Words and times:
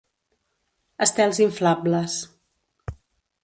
Estels 1.07 1.41
inflables: 1.45 2.19